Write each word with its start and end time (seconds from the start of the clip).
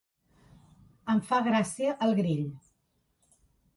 Em 1.13 1.21
fa 1.29 1.39
gràcia 1.49 1.93
el 2.07 2.17
grill. 2.21 2.43